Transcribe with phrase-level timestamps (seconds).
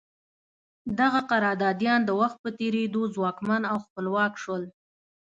[0.99, 4.63] دغه قراردادیان د وخت په تېرېدو ځواکمن او خپلواک شول.